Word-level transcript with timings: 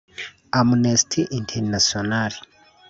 Amnesty 0.59 1.27
International 1.39 2.33